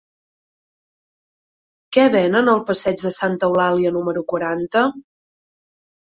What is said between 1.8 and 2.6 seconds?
Què venen